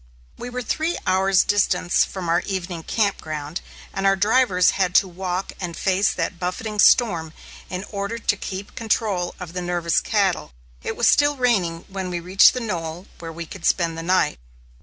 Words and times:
We 0.35 0.49
were 0.49 0.63
three 0.63 0.97
hours' 1.05 1.43
distance 1.43 2.03
from 2.03 2.27
our 2.27 2.39
evening 2.47 2.81
camp 2.81 3.21
ground 3.21 3.61
and 3.93 4.07
our 4.07 4.15
drivers 4.15 4.71
had 4.71 4.95
to 4.95 5.07
walk 5.07 5.53
and 5.61 5.77
face 5.77 6.11
that 6.11 6.39
buffeting 6.39 6.79
storm 6.79 7.33
in 7.69 7.83
order 7.91 8.17
to 8.17 8.35
keep 8.35 8.73
control 8.75 9.35
of 9.39 9.53
the 9.53 9.61
nervous 9.61 9.99
cattle. 9.99 10.53
It 10.81 10.95
was 10.97 11.07
still 11.07 11.37
raining 11.37 11.85
when 11.87 12.09
we 12.09 12.19
reached 12.19 12.55
the 12.55 12.59
knoll 12.59 13.05
where 13.19 13.31
we 13.31 13.45
could 13.45 13.63
spend 13.63 13.95
the 13.95 14.01
night. 14.01 14.39